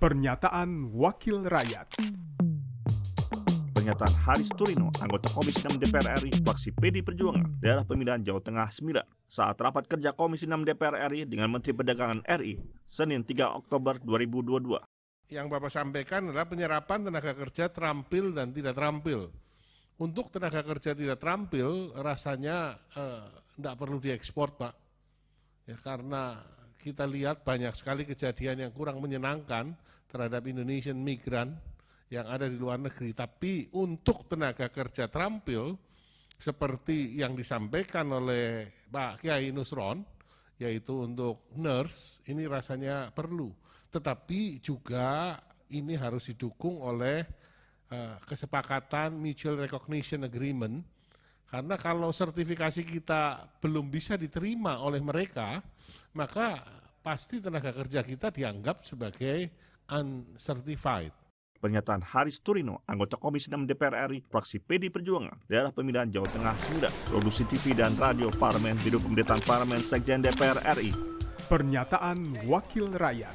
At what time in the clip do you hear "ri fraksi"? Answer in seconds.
6.24-6.72, 64.08-64.64